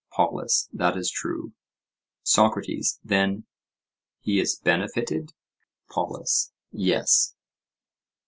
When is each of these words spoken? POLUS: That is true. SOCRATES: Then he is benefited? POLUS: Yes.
POLUS: 0.13 0.67
That 0.73 0.97
is 0.97 1.11
true. 1.11 1.53
SOCRATES: 2.23 2.99
Then 3.03 3.45
he 4.19 4.39
is 4.39 4.57
benefited? 4.57 5.33
POLUS: 5.91 6.53
Yes. 6.71 7.35